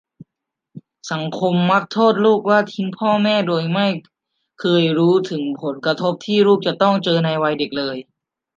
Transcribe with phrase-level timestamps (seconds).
[1.11, 3.87] สังคมมักโทษลูกว่าทิ้งพ่อแม่ โดยไม่
[4.59, 7.97] เคยรู้ถึงผลกระทบที่ลูกจะต้องเจอในวัยเด็กเลย